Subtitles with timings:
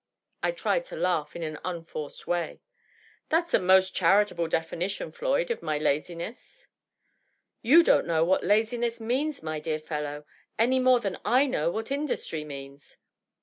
[0.41, 2.63] I tried to laugh in an unforced way."
[3.29, 6.69] Thaf s a most charitable definition, Floyd, of my laziness.""
[7.71, 10.25] You don't know what laziness means, my dear fellow,
[10.57, 12.97] any more than I know what industry means.